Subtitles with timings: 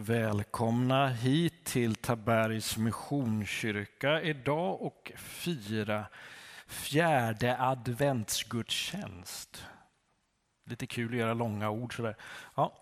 [0.00, 6.04] Välkomna hit till Tabergs Missionskyrka idag och fira
[6.66, 9.64] fjärde adventsgudstjänst.
[10.64, 12.16] Lite kul att göra långa ord sådär.
[12.54, 12.72] Ja.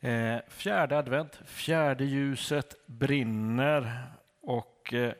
[0.00, 4.02] Eh, fjärde advent, fjärde ljuset brinner
[4.40, 5.12] och eh,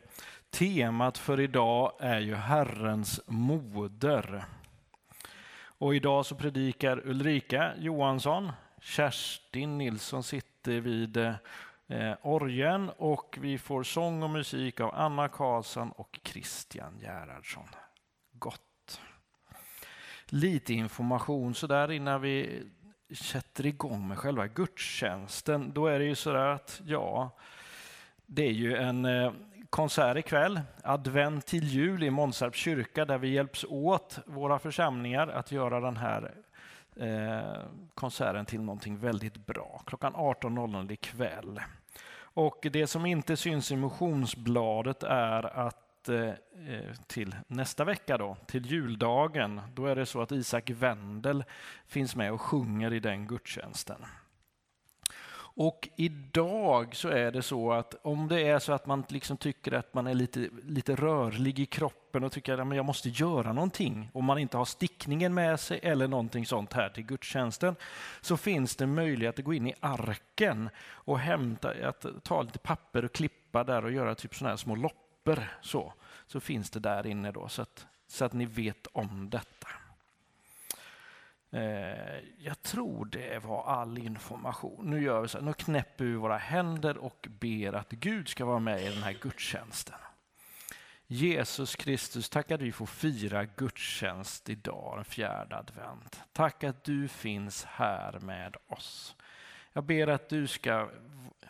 [0.50, 4.44] temat för idag är ju Herrens moder.
[5.60, 13.58] Och idag så predikar Ulrika Johansson, Kerstin Nilsson sitter sitter vid eh, orgen och vi
[13.58, 17.68] får sång och musik av Anna Karlsson och Christian Gerhardsson.
[18.32, 19.00] Gott.
[20.26, 22.62] Lite information så där innan vi
[23.14, 25.72] sätter igång med själva gudstjänsten.
[25.74, 27.30] Då är det ju så att, ja,
[28.26, 29.32] det är ju en eh,
[29.70, 35.52] konsert ikväll, advent till jul i Månsarps kyrka där vi hjälps åt, våra församlingar, att
[35.52, 36.34] göra den här
[36.98, 37.62] eh,
[37.94, 39.82] konserten till någonting väldigt bra.
[39.86, 41.60] Klockan 18.00 ikväll.
[42.20, 46.28] Och det som inte syns i motionsbladet är att eh,
[46.68, 51.44] eh, till nästa vecka, då, till juldagen, då är det så att Isak Wendel
[51.86, 54.04] finns med och sjunger i den gudstjänsten.
[55.60, 59.72] Och idag så är det så att om det är så att man liksom tycker
[59.72, 64.10] att man är lite, lite rörlig i kroppen och tycker att jag måste göra någonting,
[64.12, 67.76] om man inte har stickningen med sig eller någonting sånt här till gudstjänsten,
[68.20, 73.04] så finns det möjlighet att gå in i arken och hämta, att ta lite papper
[73.04, 75.42] och klippa där och göra typ sådana här små loppor.
[75.60, 75.92] Så,
[76.26, 79.68] så finns det där inne då, så att, så att ni vet om detta.
[81.50, 84.90] Eh, jag tror det var all information.
[84.90, 88.44] Nu gör vi så här, nu knäpper vi våra händer och ber att Gud ska
[88.44, 89.96] vara med i den här gudstjänsten.
[91.06, 96.20] Jesus Kristus, tack att vi får fira gudstjänst idag, den fjärde advent.
[96.32, 99.16] Tack att du finns här med oss.
[99.72, 100.90] Jag ber att du ska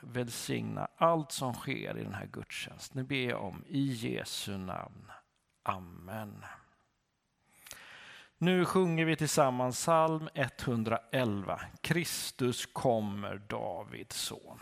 [0.00, 3.00] välsigna allt som sker i den här gudstjänsten.
[3.00, 5.10] Nu ber jag om i Jesu namn.
[5.62, 6.44] Amen.
[8.40, 11.60] Nu sjunger vi tillsammans psalm 111.
[11.80, 14.58] Kristus kommer, Davids son.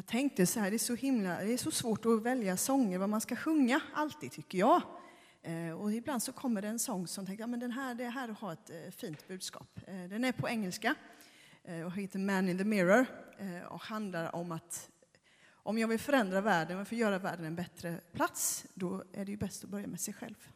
[0.00, 2.98] Jag tänkte så här, det är så himla, det är så svårt att välja sånger,
[2.98, 4.82] vad man ska sjunga, alltid tycker jag.
[5.42, 8.04] Eh, och ibland så kommer det en sång som tänker, ja men den här, det
[8.04, 9.80] här har ett eh, fint budskap.
[9.86, 10.94] Eh, den är på engelska
[11.86, 13.06] och heter Man in the Mirror
[13.68, 14.90] och handlar om att
[15.52, 19.36] om jag vill förändra världen, och göra världen en bättre plats, då är det ju
[19.36, 20.48] bäst att börja med sig själv.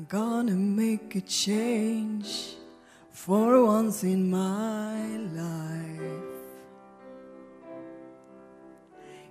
[0.00, 2.56] I'm gonna make a change
[3.10, 4.96] for once in my
[5.36, 6.40] life.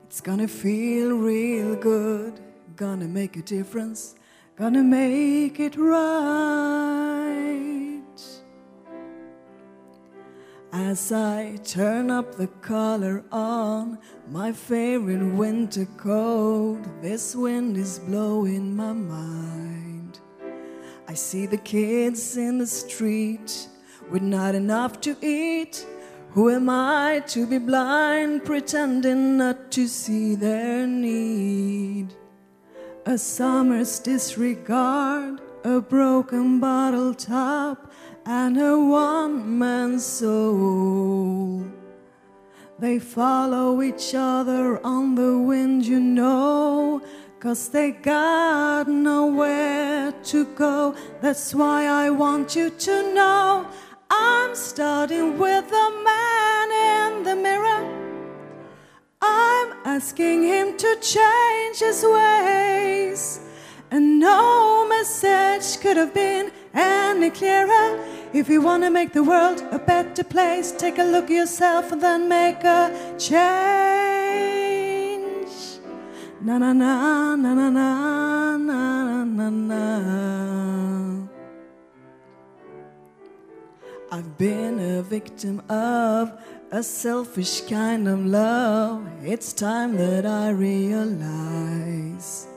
[0.04, 2.40] It's gonna feel real good,
[2.76, 4.14] gonna make a difference,
[4.58, 7.10] gonna make it right.
[10.72, 13.98] As I turn up the collar on
[14.30, 19.69] my favorite winter coat, this wind is blowing my mind.
[21.10, 23.68] I see the kids in the street
[24.12, 25.84] with not enough to eat.
[26.34, 32.14] Who am I to be blind, pretending not to see their need?
[33.08, 37.92] A summer's disregard, a broken bottle top,
[38.28, 41.66] and a one man soul.
[42.78, 47.02] They follow each other on the wind, you know,
[47.40, 50.94] cause they got nowhere to go.
[51.22, 53.66] That's why I want you to know
[54.10, 57.82] I'm starting with the man in the mirror.
[59.22, 63.40] I'm asking him to change his ways.
[63.92, 68.04] And no message could have been any clearer.
[68.34, 71.92] If you want to make the world a better place, take a look at yourself
[71.92, 74.59] and then make a change.
[76.42, 81.28] Na na na na na na na na na.
[84.10, 86.32] I've been a victim of
[86.72, 89.06] a selfish kind of love.
[89.22, 92.48] It's time that I realize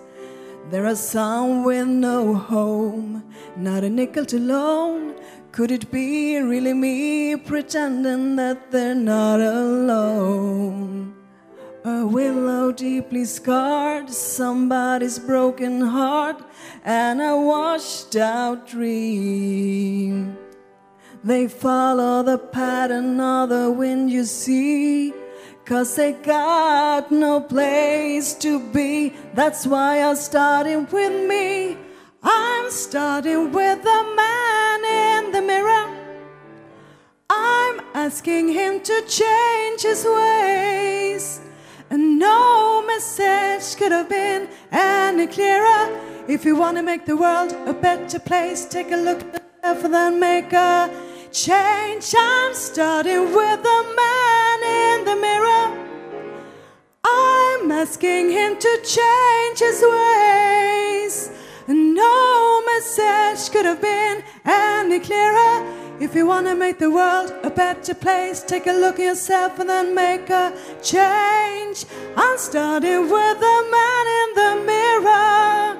[0.70, 3.24] there are some with no home,
[3.56, 5.16] not a nickel to loan.
[5.50, 11.21] Could it be really me pretending that they're not alone?
[11.84, 16.40] A willow deeply scarred, somebody's broken heart,
[16.84, 20.38] and a washed out dream.
[21.24, 25.12] They follow the pattern of the wind you see,
[25.64, 29.12] cause they got no place to be.
[29.34, 31.76] That's why I'm starting with me.
[32.22, 35.96] I'm starting with the man in the mirror.
[37.28, 41.40] I'm asking him to change his ways.
[42.22, 45.88] And no message could have been any clearer.
[46.28, 49.84] If you want to make the world a better place, take a look at yourself
[49.84, 50.90] and then make a
[51.32, 52.14] change.
[52.16, 55.64] I'm starting with the man in the mirror.
[57.04, 61.30] I'm asking him to change his ways.
[61.66, 65.81] No message could have been any clearer.
[66.02, 69.60] If you want to make the world a better place, take a look at yourself
[69.60, 70.52] and then make a
[70.82, 71.86] change.
[72.16, 75.78] I'm starting with the man in the mirror.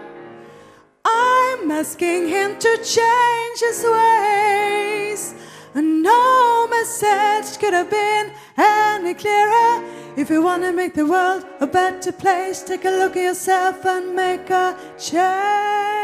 [1.05, 5.35] I'm asking him to change his ways.
[5.75, 9.83] And no message could have been any clearer.
[10.17, 13.85] If you want to make the world a better place, take a look at yourself
[13.85, 16.02] and make a change.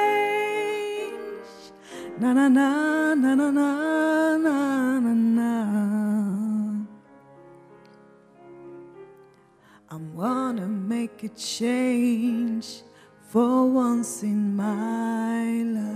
[2.20, 5.53] Na na na na na na na na na.
[9.91, 12.82] I'm gonna make a change
[13.31, 15.88] for once in my life.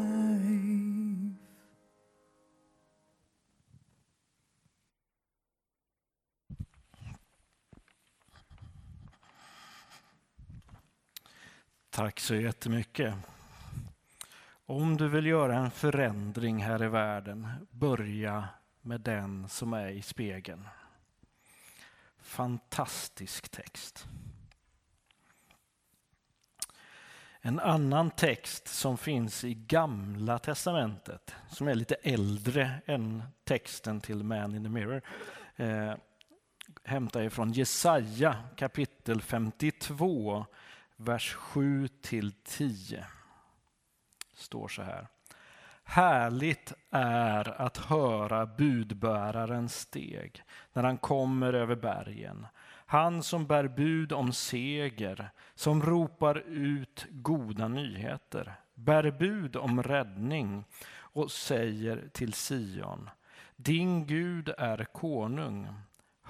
[11.90, 13.31] Tack så jättemycket.
[14.66, 18.48] Om du vill göra en förändring här i världen, börja
[18.80, 20.68] med den som är i spegeln.
[22.18, 24.06] Fantastisk text.
[27.40, 34.24] En annan text som finns i Gamla testamentet, som är lite äldre än texten till
[34.24, 35.02] Man in the Mirror,
[35.56, 35.94] eh,
[36.84, 40.46] hämtar jag från Jesaja kapitel 52,
[40.96, 43.06] vers 7 till 10.
[44.34, 45.06] Står så här.
[45.84, 52.46] Härligt är att höra budbärarens steg när han kommer över bergen.
[52.86, 60.64] Han som bär bud om seger, som ropar ut goda nyheter, bär bud om räddning
[60.94, 63.10] och säger till Sion,
[63.56, 65.68] din Gud är konung.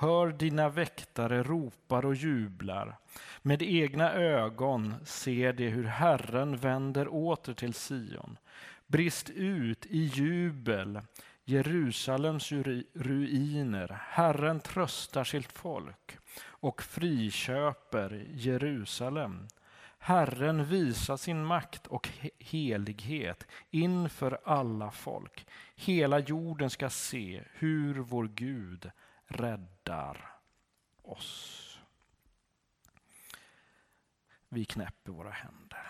[0.03, 2.99] Hör dina väktare ropar och jublar.
[3.43, 8.39] Med egna ögon ser de hur Herren vänder åter till Sion.
[8.87, 11.01] Brist ut i jubel,
[11.45, 12.53] Jerusalems
[12.95, 13.99] ruiner.
[14.09, 19.49] Herren tröstar sitt folk och friköper Jerusalem.
[19.99, 25.47] Herren visar sin makt och helighet inför alla folk.
[25.77, 28.91] Hela jorden ska se hur vår Gud
[29.33, 30.37] räddar
[31.03, 31.59] oss.
[34.49, 35.87] Vi knäpper våra händer.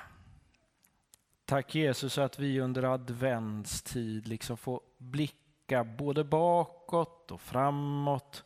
[1.44, 8.44] Tack Jesus att vi under adventstid liksom får blicka blicka både bakåt och framåt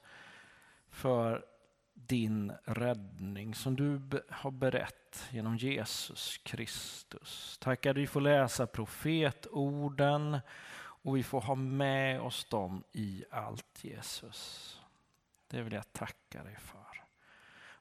[0.90, 1.44] för
[1.94, 4.00] din räddning som du
[4.30, 7.58] har berett genom Jesus Kristus.
[7.60, 10.38] Tack att vi får läsa profetorden
[11.04, 14.80] och vi får ha med oss dem i allt Jesus.
[15.48, 16.86] Det vill jag tacka dig för.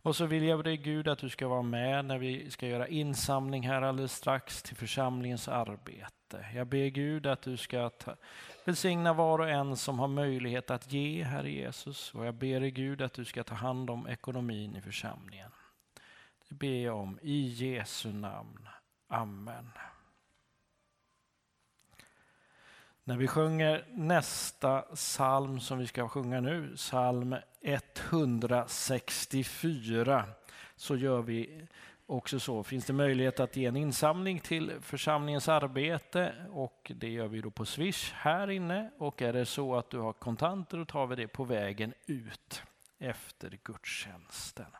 [0.06, 2.88] Och så vill jag dig Gud att du ska vara med när vi ska göra
[2.88, 6.46] insamling här alldeles strax till församlingens arbete.
[6.54, 8.16] Jag ber Gud att du ska ta,
[8.66, 12.14] välsigna var och en som har möjlighet att ge, Herre Jesus.
[12.14, 15.52] Och jag ber dig Gud att du ska ta hand om ekonomin i församlingen.
[16.50, 18.68] Det ber jag om i Jesu namn.
[19.08, 19.72] Amen.
[23.08, 30.26] När vi sjunger nästa psalm som vi ska sjunga nu, psalm 164,
[30.76, 31.68] så gör vi
[32.06, 32.64] också så.
[32.64, 37.52] Finns det möjlighet att ge en insamling till församlingens arbete och det gör vi då
[37.52, 38.92] på Swish här inne.
[38.98, 42.64] Och är det så att du har kontanter då tar vi det på vägen ut
[43.00, 44.72] efter gudstjänsten.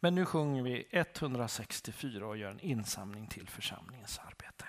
[0.00, 4.64] Men nu sjunger vi 164 och gör en insamling till församlingens arbete.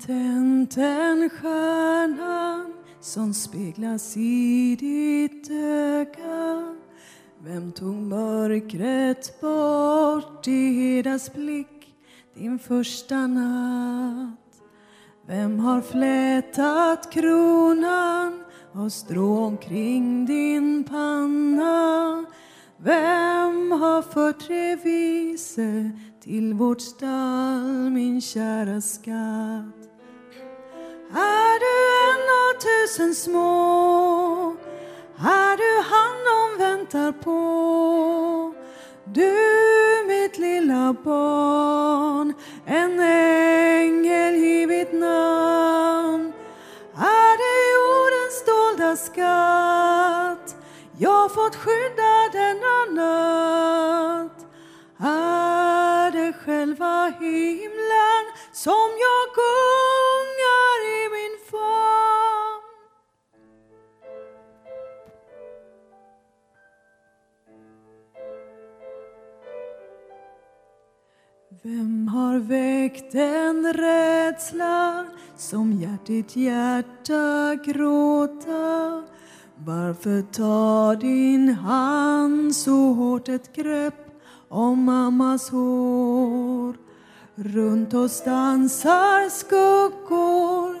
[0.00, 6.76] Tänt den stjärnan som speglas i ditt öga?
[7.44, 11.94] Vem tog mörkret bort i deras blick
[12.34, 14.62] din första natt?
[15.26, 22.24] Vem har flätat kronan av strå omkring din panna?
[22.78, 29.75] Vem har fört revise till vårt stall, min kära skatt?
[32.86, 34.56] Tusen små?
[35.18, 38.54] Är du han de väntar på?
[39.04, 39.34] Du,
[40.06, 42.34] mitt lilla barn,
[73.12, 79.02] den rädsla som hjärt ditt hjärta gråta?
[79.56, 84.06] Varför tar din hand så hårt ett grepp
[84.48, 86.76] om mammas hår?
[87.34, 90.76] Runt oss dansar skuggor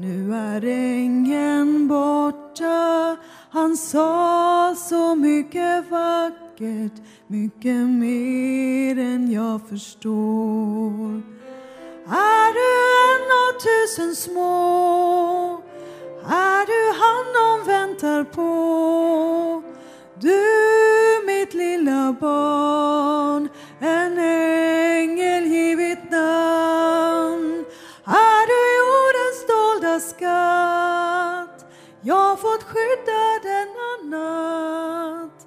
[0.00, 3.16] nu är ängeln borta
[3.50, 11.35] Han sa så mycket vackert mycket mer än jag förstår
[12.08, 12.70] är du
[13.14, 15.62] en av tusen små.
[16.28, 19.62] Är du han de väntar på?
[20.14, 20.42] Du,
[21.26, 23.48] mitt lilla barn
[23.80, 27.64] en ängel givit namn.
[28.06, 31.66] Är du jordens dolda skatt?
[32.02, 35.46] Jag fått skydda denna natt.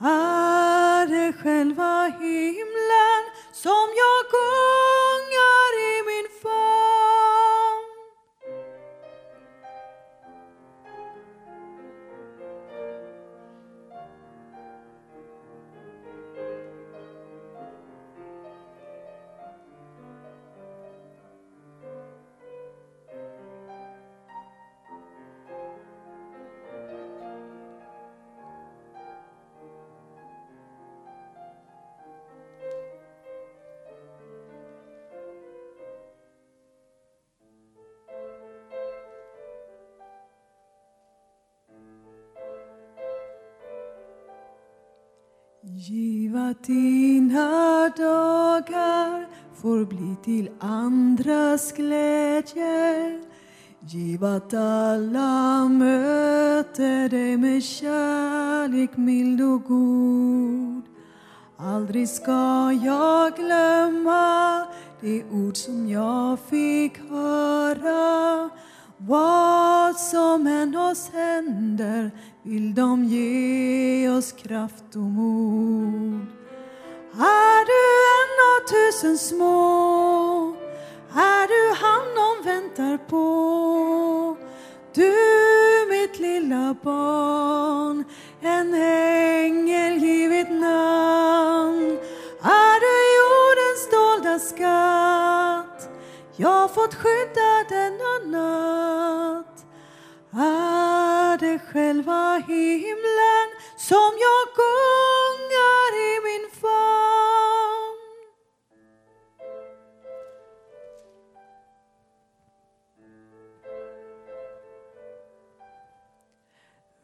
[0.00, 4.17] Är det själva himlen som jag
[46.28, 53.20] Giv att dina dagar får bli till andras glädje.
[53.80, 60.82] Giv att alla möter dig med kärlek mild och god.
[61.56, 64.66] Aldrig ska jag glömma
[65.00, 68.50] de ord som jag fick höra.
[68.96, 72.10] Vad som än oss händer
[72.48, 76.26] vill de ge oss kraft och mod?
[77.14, 77.82] Är du
[78.18, 80.56] en av tusen små?
[81.12, 84.36] Är du han de väntar på?
[84.94, 85.14] Du,
[85.90, 88.04] mitt lilla barn
[88.40, 91.98] en ängel givit namn.
[92.42, 95.90] Är du jordens dolda skatt?
[96.36, 99.27] Jag fått skydda denna natt
[101.72, 107.98] själva himlen som jag gungar i min famn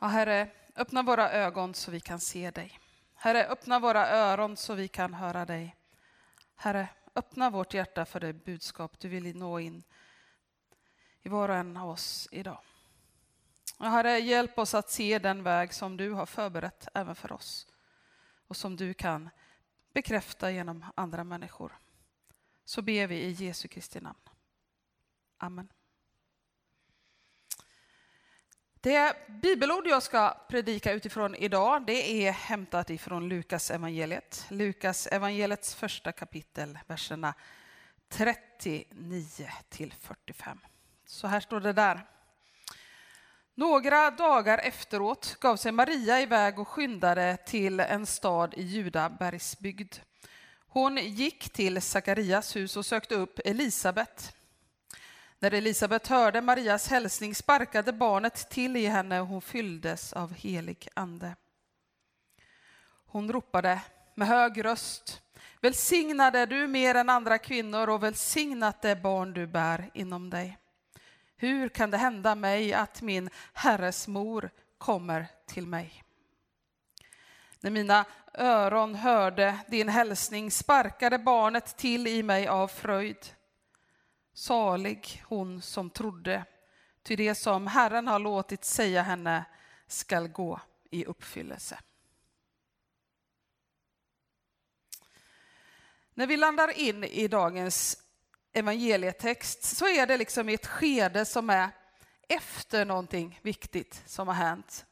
[0.00, 0.50] Ja, Herre,
[0.80, 2.80] öppna våra ögon så vi kan se dig.
[3.14, 5.76] Herre, öppna våra öron så vi kan höra dig.
[6.56, 9.82] Herre, öppna vårt hjärta för det budskap du vill nå in
[11.22, 12.58] i var och en av oss idag.
[13.78, 17.66] Herre, hjälp oss att se den väg som du har förberett även för oss
[18.48, 19.30] och som du kan
[19.92, 21.78] bekräfta genom andra människor.
[22.64, 24.28] Så ber vi i Jesu Kristi namn.
[25.38, 25.68] Amen.
[28.82, 34.46] Det bibelord jag ska predika utifrån idag det är hämtat ifrån Lukas evangeliet.
[34.48, 37.34] Lukas evangeliets första kapitel, verserna
[38.08, 39.24] 39
[39.68, 40.58] till 45.
[41.06, 42.06] Så här står det där.
[43.54, 49.94] Några dagar efteråt gav sig Maria iväg och skyndade till en stad i Judabergsbygd.
[50.68, 54.36] Hon gick till Sakarias hus och sökte upp Elisabet.
[55.42, 60.88] När Elisabet hörde Marias hälsning sparkade barnet till i henne och hon fylldes av helig
[60.94, 61.36] ande.
[63.06, 63.80] Hon ropade
[64.14, 65.22] med hög röst.
[65.60, 70.58] Välsignade du mer än andra kvinnor och välsignat det barn du bär inom dig.
[71.36, 76.04] Hur kan det hända mig att min herres mor kommer till mig?
[77.60, 83.26] När mina öron hörde din hälsning sparkade barnet till i mig av fröjd.
[84.32, 86.44] Salig hon som trodde,
[87.02, 89.44] ty det som Herren har låtit säga henne
[89.86, 91.78] skall gå i uppfyllelse.
[96.14, 98.02] När vi landar in i dagens
[98.52, 101.70] evangelietext så är det liksom i ett skede som är
[102.28, 104.86] efter någonting viktigt som har hänt.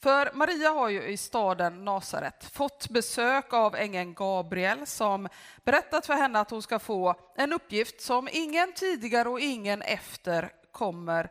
[0.00, 5.28] För Maria har ju i staden Nasaret fått besök av ängeln Gabriel som
[5.64, 10.52] berättat för henne att hon ska få en uppgift som ingen tidigare och ingen efter
[10.72, 11.30] kommer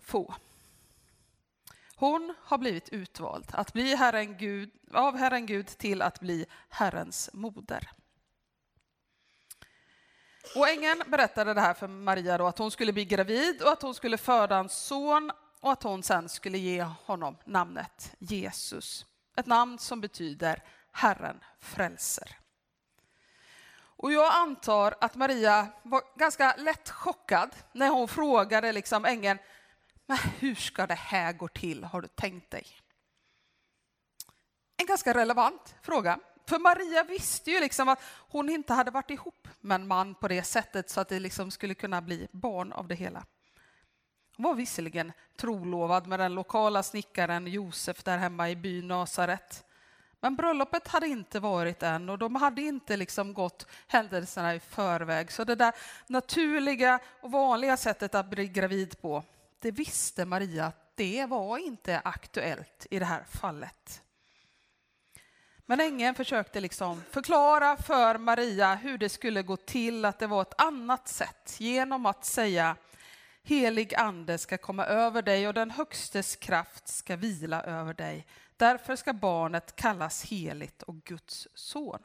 [0.00, 0.34] få.
[1.96, 7.30] Hon har blivit utvald att bli Herren Gud, av Herren Gud till att bli Herrens
[7.32, 7.90] moder.
[10.56, 13.82] Och ängeln berättade det här för Maria då, att hon skulle bli gravid och att
[13.82, 19.06] hon skulle föda en son och att hon sen skulle ge honom namnet Jesus.
[19.36, 22.38] Ett namn som betyder Herren frälser.
[23.74, 29.38] Och jag antar att Maria var ganska lätt chockad när hon frågade liksom ängeln,
[30.06, 32.66] men hur ska det här gå till, har du tänkt dig?
[34.76, 36.18] En ganska relevant fråga.
[36.46, 40.28] För Maria visste ju liksom att hon inte hade varit ihop med en man på
[40.28, 43.24] det sättet så att det liksom skulle kunna bli barn av det hela.
[44.36, 49.64] Hon var visserligen trolovad med den lokala snickaren Josef där hemma i byn Nasaret.
[50.20, 55.32] Men bröllopet hade inte varit än och de hade inte liksom gått händelserna i förväg.
[55.32, 55.74] Så det där
[56.06, 59.24] naturliga och vanliga sättet att bli gravid på,
[59.58, 64.02] det visste Maria att det var inte aktuellt i det här fallet.
[65.66, 70.42] Men ängeln försökte liksom förklara för Maria hur det skulle gå till, att det var
[70.42, 72.76] ett annat sätt genom att säga
[73.42, 78.26] helig ande ska komma över dig och den högstes kraft ska vila över dig.
[78.56, 81.98] Därför ska barnet kallas heligt och Guds son.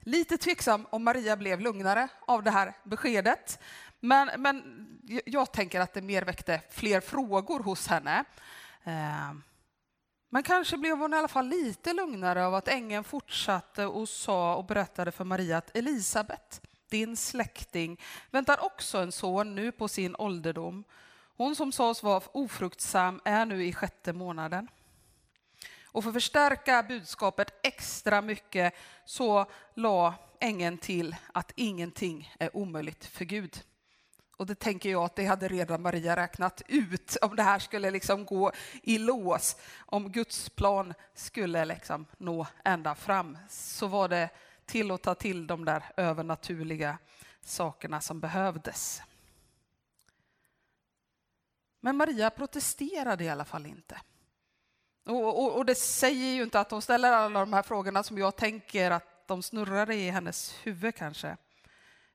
[0.00, 3.58] Lite tveksam om Maria blev lugnare av det här beskedet.
[4.00, 4.86] Men, men
[5.26, 8.24] jag tänker att det mer väckte fler frågor hos henne.
[8.84, 9.32] Eh,
[10.30, 14.56] men kanske blev hon i alla fall lite lugnare av att ängeln fortsatte och sa
[14.56, 16.60] och berättade för Maria att Elisabet,
[16.92, 18.00] din släkting,
[18.30, 20.84] väntar också en son nu på sin ålderdom.
[21.36, 24.68] Hon som sades vara ofruktsam är nu i sjätte månaden.
[25.84, 28.74] Och för att förstärka budskapet extra mycket
[29.04, 33.62] så la ängeln till att ingenting är omöjligt för Gud.
[34.36, 37.90] Och det tänker jag att det hade redan Maria räknat ut om det här skulle
[37.90, 38.52] liksom gå
[38.82, 39.56] i lås.
[39.78, 44.30] Om Guds plan skulle liksom nå ända fram så var det
[44.66, 46.98] till att ta till de där övernaturliga
[47.40, 49.02] sakerna som behövdes.
[51.80, 54.00] Men Maria protesterade i alla fall inte.
[55.06, 58.18] Och, och, och, det säger ju inte att hon ställer alla de här frågorna som
[58.18, 61.36] jag tänker att de snurrade i hennes huvud kanske.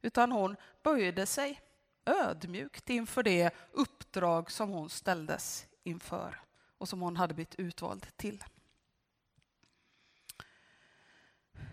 [0.01, 1.61] Utan hon böjde sig
[2.05, 6.41] ödmjukt inför det uppdrag som hon ställdes inför
[6.77, 8.43] och som hon hade blivit utvald till.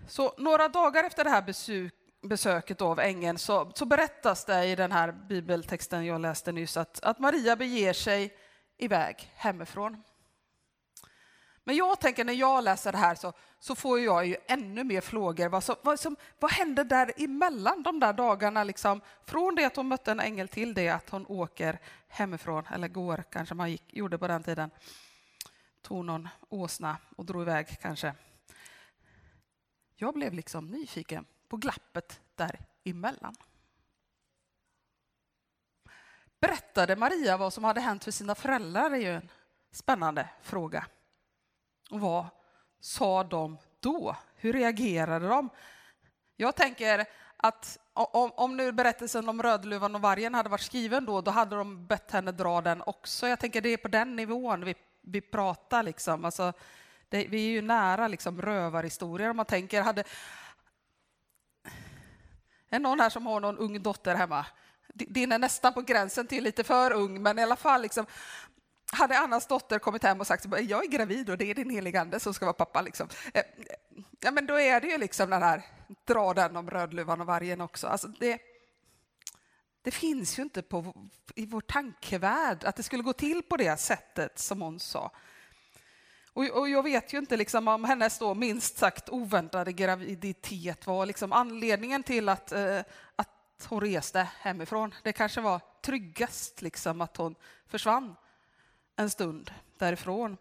[0.08, 4.76] Så några dagar efter det här besök, besöket av ängeln så, så, berättas det i
[4.76, 8.36] den här bibeltexten jag läste nyss att, att Maria beger sig
[8.78, 10.02] iväg hemifrån.
[11.64, 15.00] Men jag tänker när jag läser det här så, så får jag ju ännu mer
[15.00, 15.48] frågor.
[15.48, 18.64] Vad, som, vad, som, vad hände där emellan de där dagarna?
[18.64, 22.88] Liksom, från det att hon mötte en ängel till det att hon åker hemifrån, eller
[22.88, 24.70] går kanske man gick, gjorde på den tiden.
[25.82, 28.14] Tog någon åsna och drog iväg kanske.
[29.96, 33.34] Jag blev liksom nyfiken på glappet däremellan.
[36.40, 38.90] Berättade Maria vad som hade hänt för sina föräldrar?
[38.90, 39.28] Det är ju en
[39.70, 40.86] spännande fråga.
[41.90, 42.26] Och vad
[42.80, 44.16] sa de då?
[44.34, 45.48] Hur reagerade de?
[46.36, 51.20] Jag tänker att om, om nu berättelsen om Rödluvan och vargen hade varit skriven då,
[51.20, 53.28] då hade de bett henne dra den också.
[53.28, 55.82] Jag tänker det är på den nivån vi, vi pratar.
[55.82, 56.24] Liksom.
[56.24, 56.52] Alltså,
[57.08, 59.82] det, vi är ju nära liksom, rövarhistorier om man tänker.
[59.82, 60.04] Hade,
[62.70, 64.46] är någon här som har någon ung dotter hemma?
[64.94, 67.82] Din är nästan på gränsen till lite för ung, men i alla fall.
[67.82, 68.06] Liksom,
[68.92, 72.00] hade Annas dotter kommit hem och sagt jag är gravid och det är din helige
[72.00, 72.82] ande som ska vara pappa.
[72.82, 73.08] Liksom.
[73.34, 73.42] Eh,
[74.20, 75.62] ja, men då är det ju liksom den här,
[76.06, 77.86] dra den om Rödluvan och vargen också.
[77.86, 78.38] Alltså det,
[79.82, 83.80] det finns ju inte på, i vår tankevärld att det skulle gå till på det
[83.80, 85.10] sättet som hon sa.
[86.34, 91.06] Och, och jag vet ju inte liksom om hennes då minst sagt oväntade graviditet var
[91.06, 92.80] liksom anledningen till att, eh,
[93.16, 94.94] att hon reste hemifrån.
[95.02, 97.34] Det kanske var tryggast liksom att hon
[97.66, 98.16] försvann
[98.96, 100.36] en stund därifrån.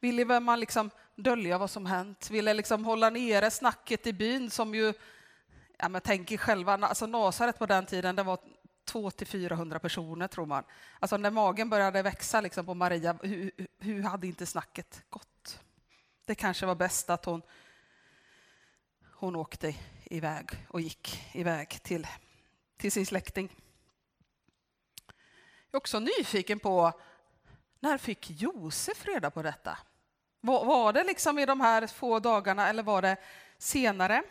[0.00, 4.74] Ville man liksom dölja vad som hänt, ville liksom hålla nere snacket i byn som
[4.74, 4.92] ju,
[5.76, 8.38] ja men tänk er själva, alltså Nasaret på den tiden det var
[8.92, 10.64] 200-400 personer tror man.
[10.98, 15.29] Alltså när magen började växa liksom på Maria, hur, hur hade inte snacket gått?
[16.30, 17.42] Det kanske var bäst att hon,
[19.14, 22.06] hon åkte iväg och gick iväg till,
[22.76, 23.56] till sin släkting.
[25.06, 26.92] Jag är också nyfiken på
[27.80, 29.78] när fick Josef reda på detta?
[30.40, 33.16] Var, var det liksom i de här få dagarna eller var det
[33.58, 34.22] senare?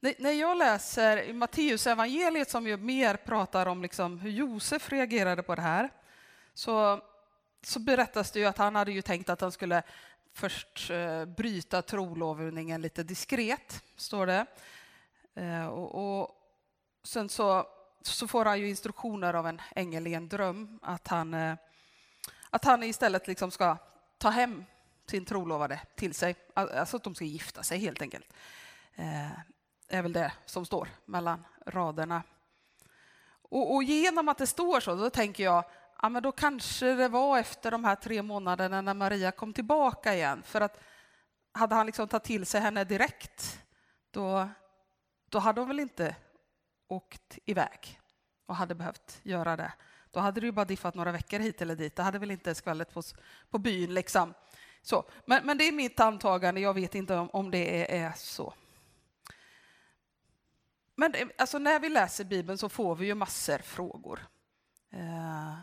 [0.00, 5.42] När jag läser i Matteus evangeliet som ju mer pratar om liksom hur Josef reagerade
[5.42, 5.90] på det här,
[6.54, 7.02] så,
[7.62, 9.82] så berättas det ju att han hade ju tänkt att han skulle
[10.40, 14.46] först eh, bryta trolovningen lite diskret, står det.
[15.34, 16.30] Eh, och, och,
[17.04, 17.66] sen så,
[18.02, 21.54] så får han ju instruktioner av en ängel i en dröm att han eh,
[22.50, 23.76] att han istället liksom ska
[24.18, 24.64] ta hem
[25.10, 28.32] sin trolovade till sig, alltså att de ska gifta sig helt enkelt.
[28.94, 29.30] Eh,
[29.88, 32.22] är väl det som står mellan raderna.
[33.42, 35.64] Och, och genom att det står så, då tänker jag,
[36.02, 40.14] ja men då kanske det var efter de här tre månaderna när Maria kom tillbaka
[40.14, 40.42] igen.
[40.42, 40.80] För att
[41.52, 43.62] hade han liksom tagit till sig henne direkt,
[44.10, 44.48] då,
[45.28, 46.16] då hade hon väl inte
[46.88, 48.00] åkt iväg
[48.46, 49.72] och hade behövt göra det.
[50.10, 51.96] Då hade det ju bara diffat några veckor hit eller dit.
[51.96, 53.02] Det hade väl inte skvallret på,
[53.50, 53.94] på byn.
[53.94, 54.34] Liksom.
[54.82, 55.04] Så.
[55.26, 56.60] Men, men det är mitt antagande.
[56.60, 58.54] Jag vet inte om, om det är, är så.
[60.94, 64.26] Men eh, alltså, när vi läser Bibeln så får vi ju massor frågor.
[64.92, 65.58] Eh,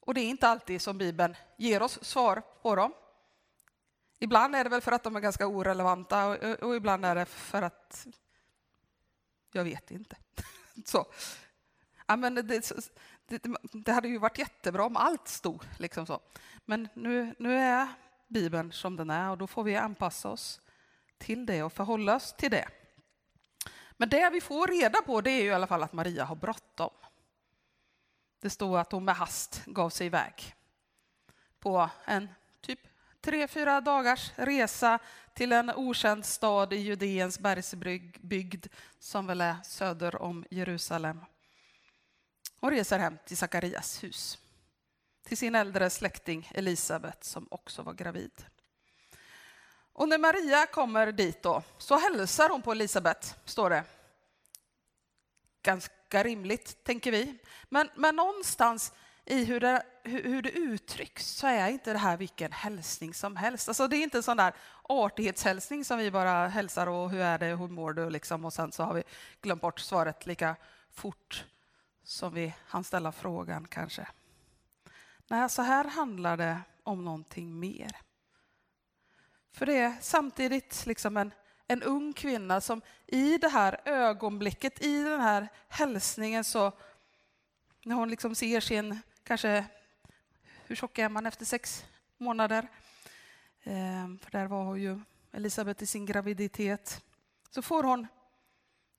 [0.00, 2.92] och det är inte alltid som Bibeln ger oss svar på dem.
[4.18, 7.24] Ibland är det väl för att de är ganska orelevanta och, och ibland är det
[7.24, 8.06] för att
[9.52, 10.16] jag vet inte.
[10.84, 11.06] så.
[12.06, 12.42] Ja, men det,
[13.26, 15.64] det, det, hade ju varit jättebra om allt stod.
[15.78, 16.20] Liksom så.
[16.64, 17.88] Men nu, nu är
[18.28, 20.60] Bibeln som den är och då får vi anpassa oss
[21.18, 22.68] till det och förhålla oss till det.
[23.92, 26.36] Men det vi får reda på det är ju i alla fall att Maria har
[26.36, 26.90] bråttom.
[28.40, 30.54] Det står att hon med hast gav sig iväg
[31.60, 32.28] på en
[32.60, 32.80] typ
[33.20, 34.98] tre, fyra dagars resa
[35.34, 38.66] till en okänd stad i Judeens bergsbygd
[38.98, 41.20] som väl är söder om Jerusalem
[42.60, 44.38] Hon reser hem till Sakarias hus,
[45.22, 48.44] till sin äldre släkting Elisabet som också var gravid.
[49.92, 53.84] Och när Maria kommer dit då, så hälsar hon på Elisabet, står det.
[55.62, 57.38] Ganska rimligt, tänker vi.
[57.68, 58.92] Men, men någonstans
[59.24, 63.68] i hur det, hur det uttrycks så är inte det här vilken hälsning som helst.
[63.68, 67.38] Alltså det är inte en sån där artighetshälsning som vi bara hälsar och hur är
[67.38, 69.02] det, hur mår du liksom och sen så har vi
[69.42, 70.56] glömt bort svaret lika
[70.92, 71.44] fort
[72.02, 74.08] som vi hann ställa frågan kanske.
[75.28, 77.96] Nej, så här handlar det om någonting mer.
[79.52, 81.32] För det är samtidigt liksom en,
[81.70, 86.72] en ung kvinna som i det här ögonblicket, i den här hälsningen så
[87.84, 89.64] när hon liksom ser sin, kanske,
[90.66, 91.84] hur tjock är man efter sex
[92.18, 92.68] månader?
[93.62, 95.00] Eh, för där var hon ju
[95.32, 97.04] Elisabet i sin graviditet.
[97.50, 98.06] Så får hon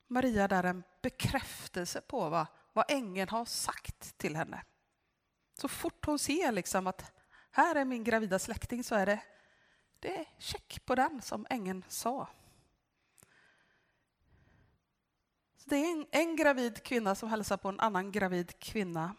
[0.06, 4.62] Maria där en bekräftelse på vad vad ängeln har sagt till henne.
[5.54, 7.12] Så fort hon ser liksom att
[7.50, 9.22] här är min gravida släkting så är det,
[10.00, 12.28] det är check på den som ängeln sa.
[15.62, 19.14] Så det är en, en gravid kvinna som hälsar på en annan gravid kvinna.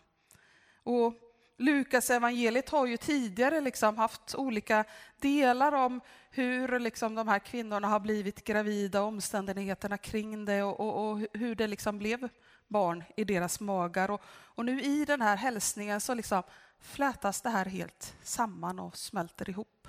[0.83, 1.13] Och
[1.57, 4.85] Lukas evangeliet har ju tidigare liksom haft olika
[5.19, 11.11] delar om hur liksom de här kvinnorna har blivit gravida, omständigheterna kring det och, och,
[11.11, 12.29] och hur det liksom blev
[12.67, 14.11] barn i deras magar.
[14.11, 16.43] Och, och nu i den här hälsningen så liksom
[16.79, 19.87] flätas det här helt samman och smälter ihop.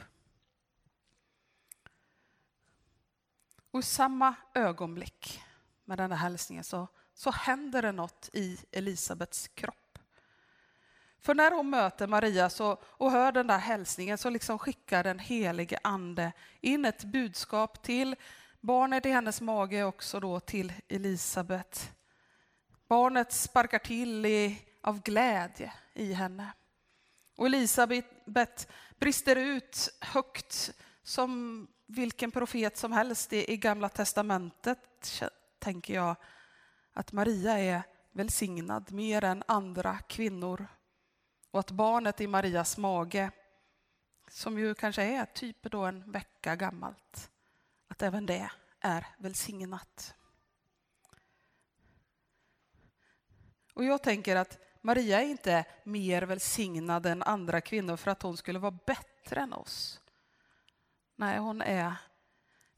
[3.70, 5.42] Och i samma ögonblick
[5.84, 9.98] med den här hälsningen så, så händer det något i Elisabets kropp.
[11.20, 15.18] För när hon möter Maria så, och hör den där hälsningen så liksom skickar den
[15.18, 18.16] helige ande in ett budskap till
[18.60, 21.92] barnet i hennes mage också då till Elisabet.
[22.88, 26.52] Barnet sparkar till i, av glädje i henne.
[27.36, 28.68] Och Elisabet
[28.98, 35.22] brister ut högt som vilken profet som helst i Gamla testamentet,
[35.64, 36.16] tänker jag,
[36.92, 40.66] att Maria är välsignad mer än andra kvinnor.
[41.50, 43.30] Och att barnet i Marias mage,
[44.28, 47.30] som ju kanske är typ då en vecka gammalt,
[47.88, 48.50] att även det
[48.80, 50.14] är välsignat.
[53.74, 58.36] Och jag tänker att Maria är inte mer välsignad än andra kvinnor för att hon
[58.36, 60.00] skulle vara bättre än oss.
[61.16, 61.94] Nej, hon är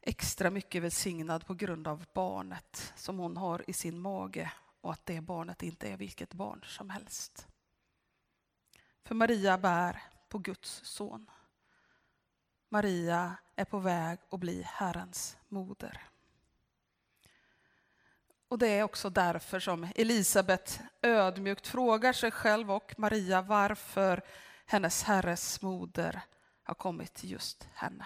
[0.07, 5.05] extra mycket välsignad på grund av barnet som hon har i sin mage och att
[5.05, 7.47] det barnet inte är vilket barn som helst.
[9.03, 11.31] För Maria bär på Guds son.
[12.69, 16.01] Maria är på väg att bli Herrens moder.
[18.47, 24.21] Och det är också därför som Elisabet ödmjukt frågar sig själv och Maria varför
[24.65, 26.21] hennes herres moder
[26.63, 28.05] har kommit till just henne.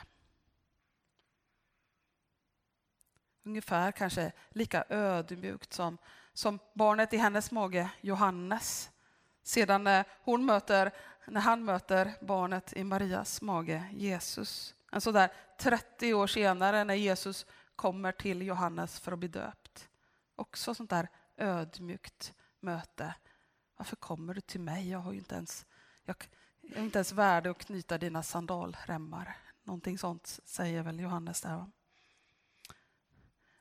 [3.44, 5.98] Ungefär kanske lika ödmjukt som,
[6.34, 8.92] som barnet i hennes mage, Johannes.
[9.44, 10.92] Sedan när, hon möter,
[11.28, 14.76] när han möter barnet i Marias mage, Jesus.
[14.92, 19.90] En sådär 30 år senare när Jesus kommer till Johannes för att bli döpt.
[20.36, 23.14] Också sånt där ödmjukt möte.
[23.78, 24.90] Varför kommer du till mig?
[24.90, 25.66] Jag har ju inte ens,
[26.04, 26.16] jag,
[26.62, 29.38] jag är inte ens värd att knyta dina sandalremmar.
[29.64, 31.66] Någonting sånt säger väl Johannes där.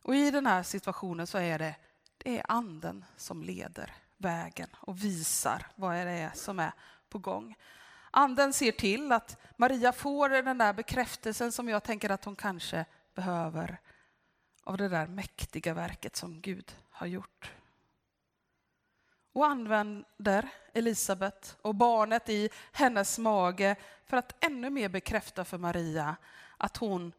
[0.03, 1.75] Och i den här situationen så är det,
[2.19, 6.73] det är anden som leder vägen och visar vad det är som är
[7.09, 7.57] på gång.
[8.11, 12.85] Anden ser till att Maria får den där bekräftelsen som jag tänker att hon kanske
[13.15, 13.81] behöver
[14.65, 17.53] av det där mäktiga verket som Gud har gjort.
[19.33, 26.17] Och använder Elisabet och barnet i hennes mage för att ännu mer bekräfta för Maria
[26.57, 27.13] att hon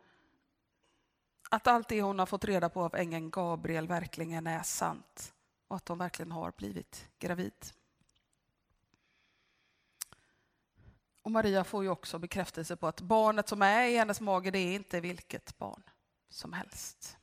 [1.51, 5.33] att allt det hon har fått reda på av ängeln Gabriel verkligen är sant
[5.67, 7.53] och att hon verkligen har blivit gravid.
[11.21, 14.59] Och Maria får ju också bekräftelse på att barnet som är i hennes mage, det
[14.59, 15.83] är inte vilket barn
[16.29, 17.17] som helst.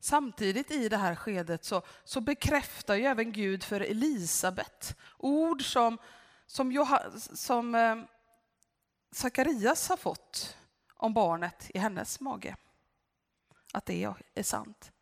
[0.00, 5.98] Samtidigt i det här skedet så, så bekräftar ju även Gud för Elisabet ord som,
[6.46, 7.96] som, Joha, som eh,
[9.12, 10.56] Sakarias har fått
[11.02, 12.56] om barnet i hennes mage.
[13.72, 14.92] Att det är sant.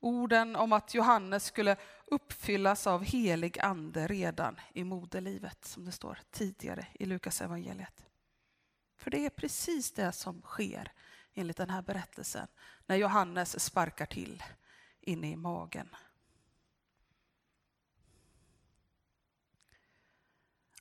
[0.00, 6.18] Orden om att Johannes skulle uppfyllas av helig ande redan i moderlivet, som det står
[6.30, 8.06] tidigare i Lukas evangeliet.
[8.96, 10.92] För det är precis det som sker
[11.34, 12.48] enligt den här berättelsen
[12.86, 14.42] när Johannes sparkar till
[15.00, 15.88] inne i magen.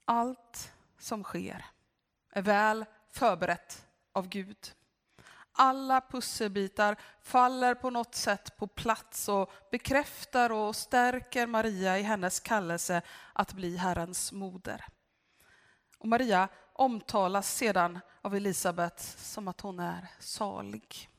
[0.05, 1.65] Allt som sker
[2.29, 3.85] är väl förberett
[4.19, 4.73] av Gud.
[5.51, 12.39] Alla pusselbitar faller på något sätt på plats och bekräftar och stärker Maria i hennes
[12.39, 13.01] kallelse
[13.34, 14.86] att bli Herrens moder.
[15.97, 21.10] Och Maria omtalas sedan av Elisabet som att hon är salig.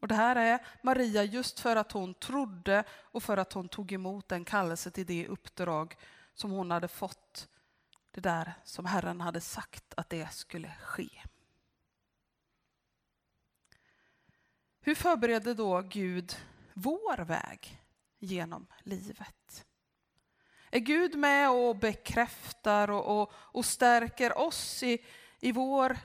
[0.00, 3.92] Och det här är Maria just för att hon trodde och för att hon tog
[3.92, 5.96] emot den kallelse till det uppdrag
[6.34, 7.48] som hon hade fått.
[8.10, 11.08] Det där som Herren hade sagt att det skulle ske.
[14.86, 16.36] Hur förbereder då Gud
[16.74, 17.80] vår väg
[18.18, 19.66] genom livet?
[20.70, 25.04] Är Gud med och bekräftar och, och, och stärker oss i,
[25.40, 25.98] i vår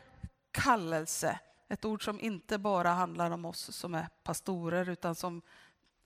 [0.51, 1.39] kallelse?
[1.67, 5.41] Ett ord som inte bara handlar om oss som är pastorer utan som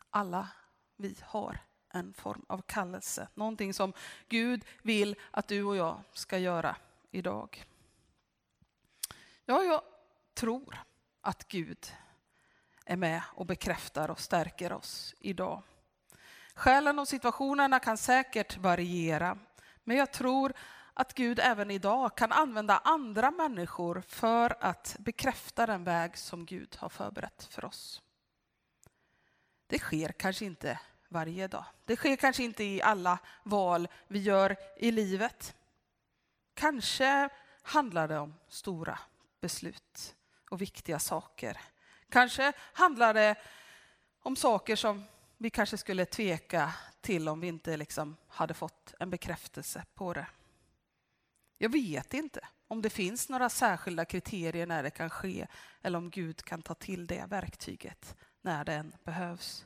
[0.10, 0.48] alla
[0.96, 1.60] vi har
[1.90, 3.28] en form av kallelse.
[3.34, 3.94] Någonting som
[4.28, 6.76] Gud vill att du och jag ska göra
[7.12, 7.66] idag.
[9.46, 9.82] Ja, jag
[10.34, 10.78] tror
[11.22, 11.92] att Gud
[12.86, 15.62] är med och bekräftar och stärker oss idag.
[16.54, 19.38] Skälen och situationerna kan säkert variera,
[19.84, 20.54] men jag tror
[20.94, 26.76] att Gud även idag kan använda andra människor för att bekräfta den väg som Gud
[26.80, 28.02] har förberett för oss.
[29.68, 30.80] Det sker kanske inte
[31.10, 31.66] varje dag.
[31.86, 35.56] Det sker kanske inte i alla val vi gör i livet.
[36.54, 37.30] Kanske
[37.62, 39.00] handlar det om stora
[39.42, 40.16] beslut
[40.50, 41.62] och viktiga saker
[42.16, 43.36] Kanske handlar det
[44.22, 45.04] om saker som
[45.38, 50.28] vi kanske skulle tveka till om vi inte liksom hade fått en bekräftelse på det.
[51.58, 55.48] Jag vet inte om det finns några särskilda kriterier när det kan ske
[55.82, 59.66] eller om Gud kan ta till det verktyget när det behövs.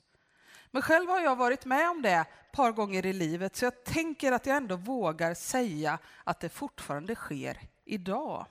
[0.71, 3.83] Men själv har jag varit med om det ett par gånger i livet så jag
[3.83, 8.45] tänker att jag ändå vågar säga att det fortfarande sker idag.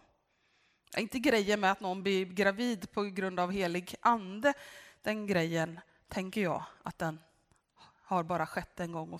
[0.96, 4.54] Inte grejen med att någon blir gravid på grund av helig ande.
[5.02, 7.20] Den grejen tänker jag att den
[8.02, 9.18] har bara skett en gång.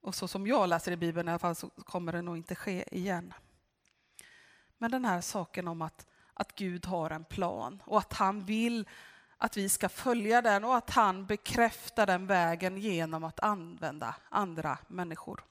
[0.00, 2.54] Och så som jag läser i Bibeln i alla fall så kommer det nog inte
[2.54, 3.34] ske igen.
[4.78, 8.88] Men den här saken om att, att Gud har en plan och att han vill
[9.38, 14.78] att vi ska följa den och att han bekräftar den vägen genom att använda andra
[14.88, 15.44] människor.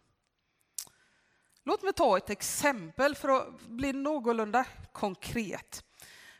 [1.67, 5.83] Låt mig ta ett exempel för att bli någorlunda konkret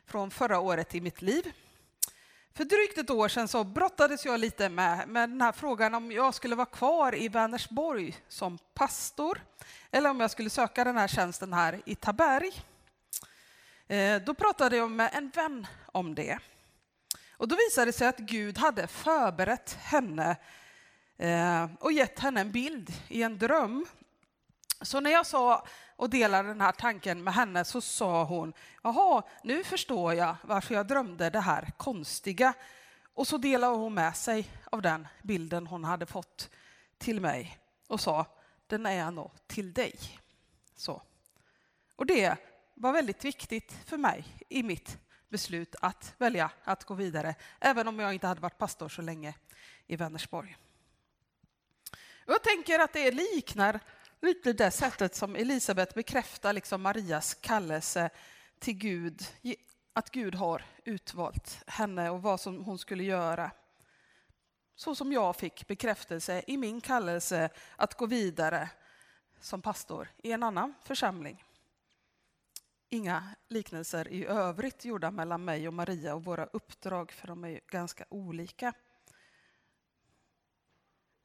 [0.06, 1.52] från förra året i mitt liv.
[2.54, 6.12] För drygt ett år sedan så brottades jag lite med, med den här frågan om
[6.12, 9.40] jag skulle vara kvar i Vänersborg som pastor
[9.90, 12.52] eller om jag skulle söka den här tjänsten här i Taberg.
[13.86, 16.38] Eh, då pratade jag med en vän om det.
[17.36, 20.36] Och då visade det sig att Gud hade förberett henne
[21.18, 23.86] eh, och gett henne en bild i en dröm.
[24.80, 25.66] Så när jag sa
[25.96, 28.52] och delade den här tanken med henne så sa hon,
[28.82, 32.54] jaha, nu förstår jag varför jag drömde det här konstiga.
[33.14, 36.50] Och så delade hon med sig av den bilden hon hade fått
[36.98, 38.26] till mig och sa,
[38.66, 39.94] den är nog till dig.
[40.76, 41.02] Så.
[41.96, 42.36] Och det
[42.74, 44.98] var väldigt viktigt för mig i mitt
[45.28, 49.34] beslut att välja att gå vidare, även om jag inte hade varit pastor så länge
[49.86, 50.56] i Vänersborg.
[52.26, 53.80] Jag tänker att det liknar
[54.20, 58.10] lite det sättet som Elisabet bekräftar liksom Marias kallelse
[58.58, 59.22] till Gud,
[59.92, 63.50] att Gud har utvalt henne och vad som hon skulle göra.
[64.74, 68.70] Så som jag fick bekräftelse i min kallelse att gå vidare
[69.40, 71.44] som pastor i en annan församling.
[72.88, 77.60] Inga liknelser i övrigt gjorda mellan mig och Maria och våra uppdrag, för de är
[77.66, 78.72] ganska olika.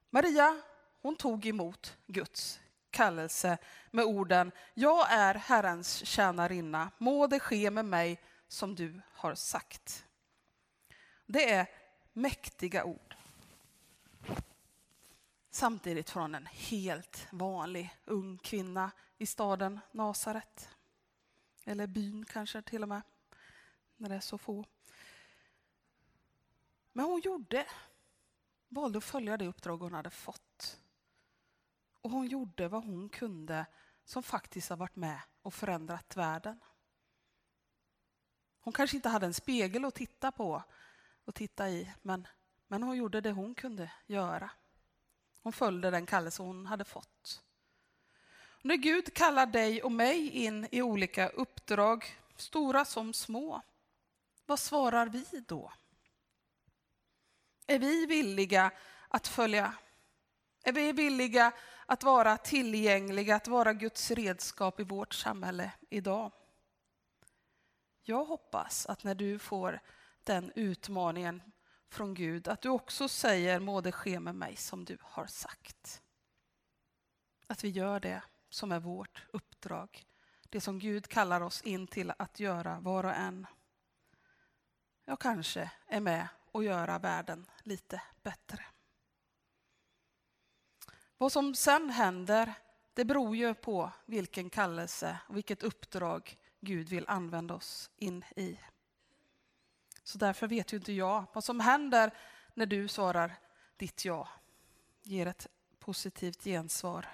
[0.10, 0.62] Maria,
[1.02, 2.60] hon tog emot Guds
[2.94, 3.58] kallelse
[3.92, 10.06] med orden Jag är Herrens tjänarinna, må det ske med mig som du har sagt.
[11.26, 11.68] Det är
[12.14, 13.16] mäktiga ord.
[15.50, 20.70] Samtidigt från en helt vanlig ung kvinna i staden Nasaret.
[21.66, 23.02] Eller byn kanske till och med,
[23.98, 24.66] när det är så få.
[26.94, 27.66] Men hon gjorde,
[28.68, 30.83] valde att följa det uppdrag hon hade fått.
[32.04, 33.66] Och hon gjorde vad hon kunde
[34.06, 36.60] som faktiskt har varit med och förändrat världen.
[38.60, 40.64] Hon kanske inte hade en spegel att titta på
[41.26, 42.28] och titta i, men,
[42.68, 44.52] men hon gjorde det hon kunde göra.
[45.42, 47.44] Hon följde den kallelse hon hade fått.
[48.62, 53.62] När Gud kallar dig och mig in i olika uppdrag, stora som små,
[54.46, 55.74] vad svarar vi då?
[57.68, 58.72] Är vi villiga
[59.08, 59.74] att följa?
[60.64, 61.54] Är vi villiga
[61.86, 66.32] att vara tillgängliga, att vara Guds redskap i vårt samhälle idag?
[68.04, 69.80] Jag hoppas att när du får
[70.24, 71.42] den utmaningen
[71.90, 76.02] från Gud, att du också säger må det ske med mig som du har sagt.
[77.48, 80.06] Att vi gör det som är vårt uppdrag.
[80.50, 83.48] Det som Gud kallar oss in till att göra var och en.
[85.06, 88.66] Jag kanske är med och göra världen lite bättre.
[91.24, 92.54] Vad som sen händer,
[92.94, 98.60] det beror ju på vilken kallelse och vilket uppdrag Gud vill använda oss in i.
[100.04, 102.14] Så därför vet ju inte jag vad som händer
[102.54, 103.36] när du svarar
[103.78, 104.30] ditt ja,
[105.02, 105.48] ger ett
[105.80, 107.08] positivt gensvar.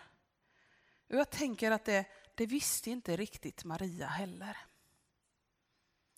[1.10, 2.06] Och jag tänker att det,
[2.36, 4.58] det visste inte riktigt Maria heller.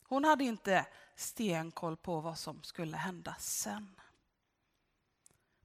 [0.04, 0.86] Hon hade inte
[1.16, 4.02] stenkoll på vad som skulle hända sen.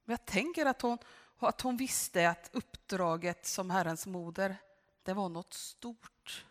[0.04, 0.98] Men jag tänker att hon,
[1.38, 4.56] att hon visste att uppdraget som Herrens moder,
[5.02, 6.44] det var något stort.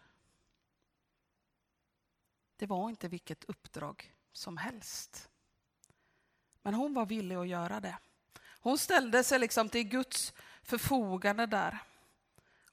[2.58, 5.30] Det var inte vilket uppdrag som helst.
[6.62, 7.98] Men hon var villig att göra det.
[8.60, 10.34] Hon ställde sig liksom till Guds
[10.64, 11.84] förfogande där.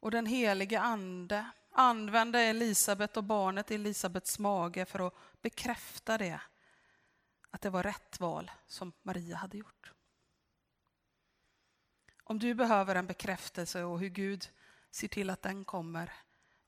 [0.00, 6.40] Och den helige ande använde Elisabet och barnet i Elisabets mage för att bekräfta det.
[7.50, 9.92] Att det var rätt val som Maria hade gjort.
[12.32, 14.50] Om du behöver en bekräftelse och hur Gud
[14.90, 16.12] ser till att den kommer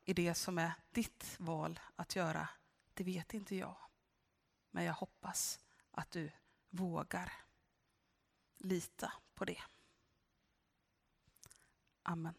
[0.04, 2.48] i det som är ditt val att göra,
[2.94, 3.76] det vet inte jag.
[4.70, 5.60] Men jag hoppas
[5.90, 6.30] att du
[6.70, 7.32] vågar
[8.58, 9.62] lita på det.
[12.02, 12.34] Amen.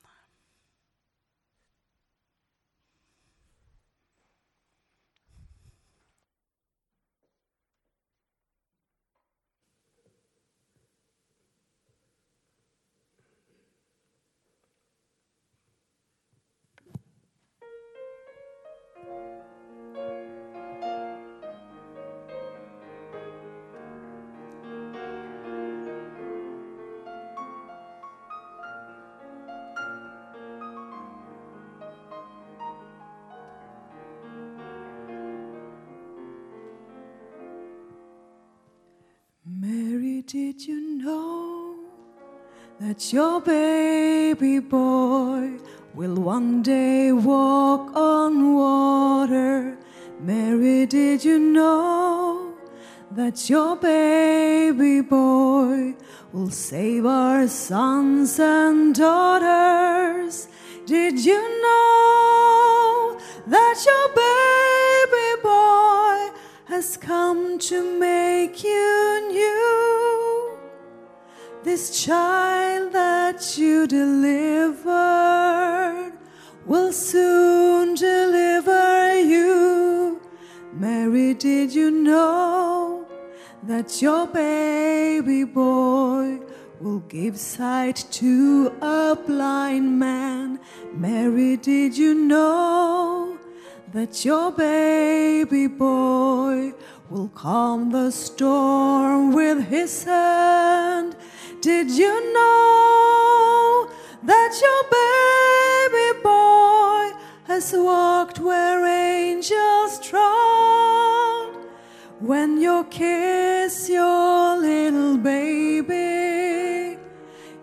[42.96, 45.60] That your baby boy
[45.94, 49.78] will one day walk on water?
[50.22, 52.54] Mary, did you know
[53.12, 55.94] that your baby boy
[56.32, 60.48] will save our sons and daughters?
[60.86, 66.40] Did you know that your baby boy
[66.74, 68.85] has come to make you?
[71.76, 74.94] This child that you delivered
[76.66, 80.22] will soon deliver you.
[80.72, 83.06] Mary, did you know
[83.64, 86.40] that your baby boy
[86.80, 90.62] will give sight to a blind man?
[90.94, 93.38] Mary, did you know
[93.92, 96.72] that your baby boy
[97.10, 101.18] will calm the storm with his hand?
[101.66, 103.90] Did you know
[104.22, 111.56] that your baby boy has walked where angels trod?
[112.20, 117.00] When you kiss your little baby,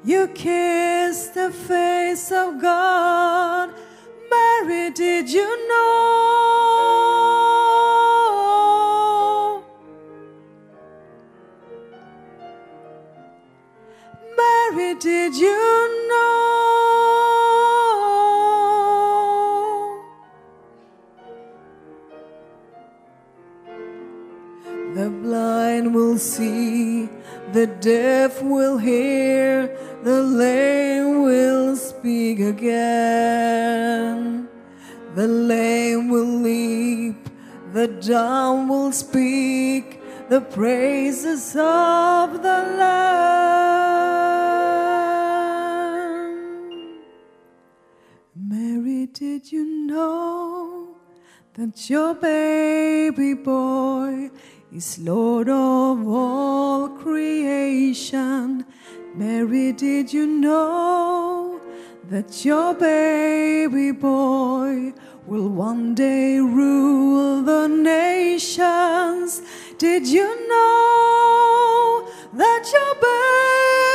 [0.02, 3.72] you kiss the face of God.
[4.28, 6.41] Mary, did you know?
[15.22, 16.32] Did you know?
[24.94, 27.08] The blind will see,
[27.52, 29.68] the deaf will hear,
[30.02, 33.68] the lame will speak again.
[35.14, 37.28] The lame will leap,
[37.72, 44.21] the dumb will speak the praises of the Lamb.
[48.34, 50.96] Mary, did you know
[51.52, 54.30] that your baby boy
[54.74, 58.64] is Lord of all creation?
[59.14, 61.60] Mary, did you know
[62.08, 64.94] that your baby boy
[65.26, 69.42] will one day rule the nations?
[69.76, 72.94] Did you know that your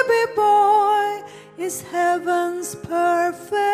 [0.05, 1.27] baby boy
[1.57, 3.66] is heaven's perfect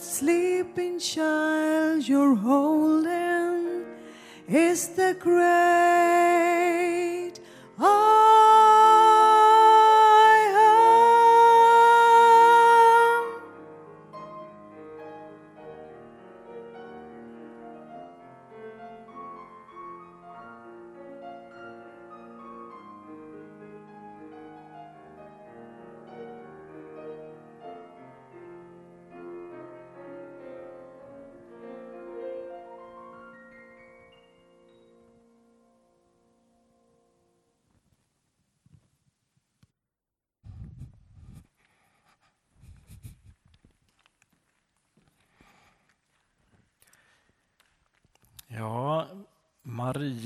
[0.00, 3.84] sleeping child you're holding
[4.48, 6.19] is the great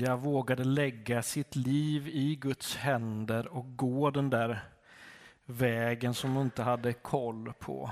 [0.05, 4.59] Maria vågade lägga sitt liv i Guds händer och gå den där
[5.45, 7.91] vägen som hon inte hade koll på.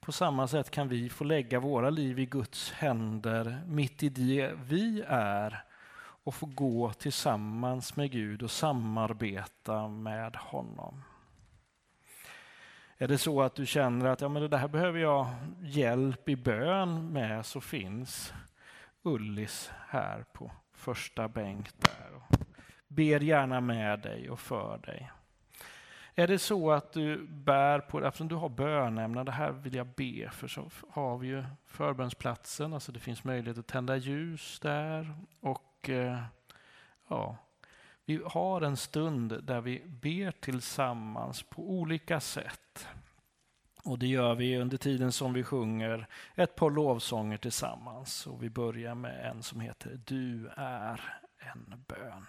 [0.00, 4.52] På samma sätt kan vi få lägga våra liv i Guds händer mitt i det
[4.64, 5.64] vi är
[5.98, 11.02] och få gå tillsammans med Gud och samarbeta med honom.
[12.98, 15.26] Är det så att du känner att ja, men det här behöver jag
[15.60, 18.32] hjälp i bön med så finns
[19.02, 20.52] Ullis här på
[20.86, 22.14] första bänk där.
[22.14, 22.38] Och
[22.88, 25.10] ber gärna med dig och för dig.
[26.14, 29.74] Är det så att du bär på det, eftersom du har bönämnen, det här vill
[29.74, 34.60] jag be för, så har vi ju förbönsplatsen, alltså det finns möjlighet att tända ljus
[34.60, 36.22] där och eh,
[37.08, 37.36] ja,
[38.04, 42.88] vi har en stund där vi ber tillsammans på olika sätt.
[43.86, 48.26] Och det gör vi under tiden som vi sjunger ett par lovsånger tillsammans.
[48.26, 51.00] Och vi börjar med en som heter Du är
[51.38, 52.26] en bön.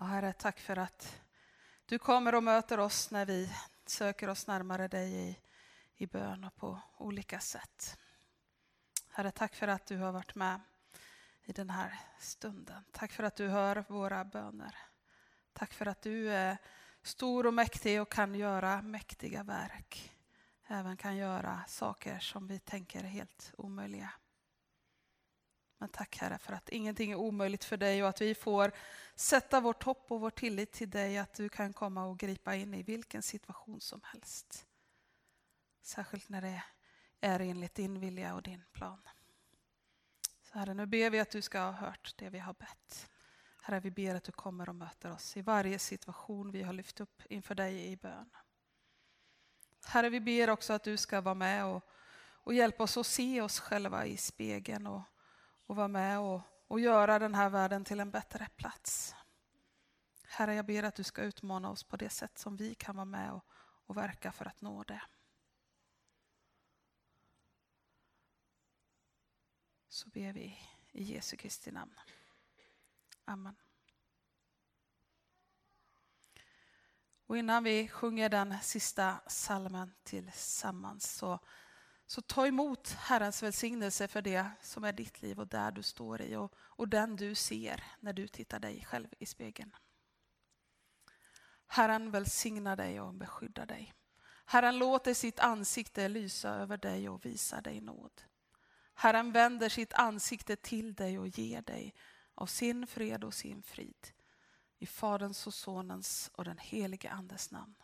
[0.00, 1.20] Och Herre, tack för att
[1.86, 3.52] du kommer och möter oss när vi
[3.86, 5.38] söker oss närmare dig i,
[5.96, 7.98] i bön och på olika sätt.
[9.10, 10.60] Herre, tack för att du har varit med
[11.44, 12.82] i den här stunden.
[12.92, 14.74] Tack för att du hör våra böner.
[15.52, 16.58] Tack för att du är
[17.02, 20.12] stor och mäktig och kan göra mäktiga verk.
[20.66, 24.10] Även kan göra saker som vi tänker är helt omöjliga.
[25.80, 28.72] Men tack Herre för att ingenting är omöjligt för dig och att vi får
[29.14, 32.74] sätta vårt hopp och vår tillit till dig att du kan komma och gripa in
[32.74, 34.66] i vilken situation som helst.
[35.82, 36.62] Särskilt när det
[37.20, 39.00] är enligt din vilja och din plan.
[40.42, 43.10] Så Herre, nu ber vi att du ska ha hört det vi har bett.
[43.62, 47.00] Herre, vi ber att du kommer och möter oss i varje situation vi har lyft
[47.00, 48.30] upp inför dig i bön.
[49.84, 51.84] Herre, vi ber också att du ska vara med och,
[52.18, 55.02] och hjälpa oss att se oss själva i spegeln och,
[55.70, 59.14] och vara med och, och göra den här världen till en bättre plats.
[60.24, 63.04] Herre, jag ber att du ska utmana oss på det sätt som vi kan vara
[63.04, 63.44] med och,
[63.86, 65.02] och verka för att nå det.
[69.88, 70.58] Så ber vi
[70.92, 72.00] i Jesu Kristi namn.
[73.24, 73.56] Amen.
[77.26, 81.38] Och innan vi sjunger den sista salmen tillsammans så,
[82.10, 86.22] så ta emot Herrens välsignelse för det som är ditt liv och där du står
[86.22, 89.76] i och, och den du ser när du tittar dig själv i spegeln.
[91.66, 93.94] Herren välsignar dig och beskyddar dig.
[94.44, 98.22] Herren låter sitt ansikte lysa över dig och visa dig nåd.
[98.94, 101.94] Herren vänder sitt ansikte till dig och ger dig
[102.34, 104.08] av sin fred och sin frid.
[104.78, 107.76] I Faderns och Sonens och den helige Andes namn.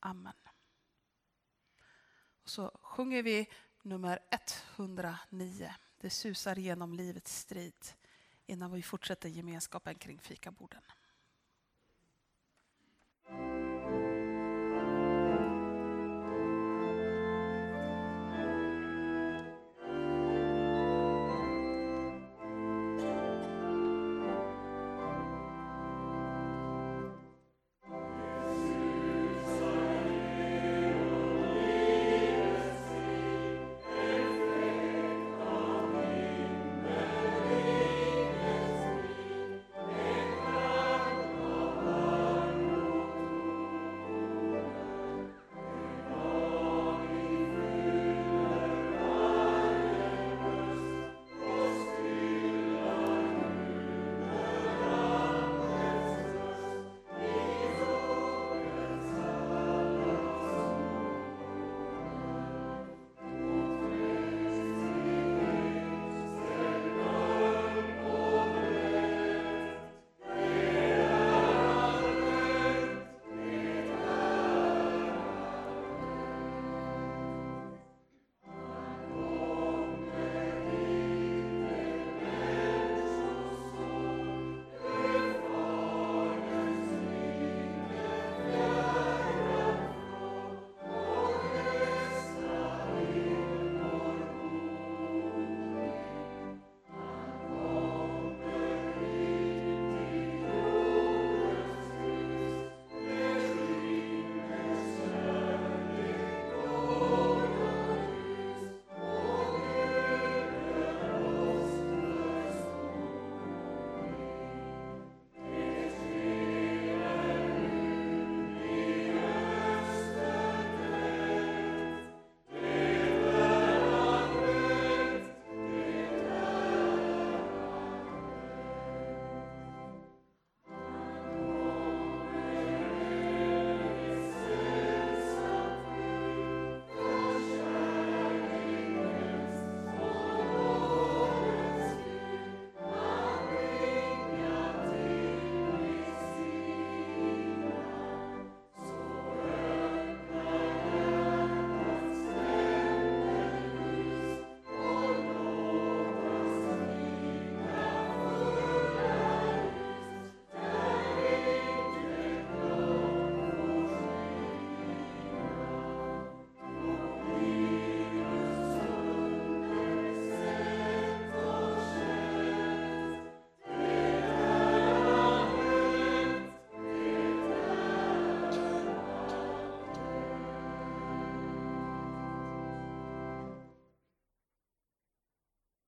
[0.00, 0.41] Amen.
[2.42, 3.48] Och så sjunger vi
[3.82, 5.74] nummer 109.
[6.00, 7.86] Det susar genom livets strid
[8.46, 10.82] innan vi fortsätter gemenskapen kring fikaborden.